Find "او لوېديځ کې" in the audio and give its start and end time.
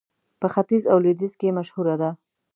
0.91-1.55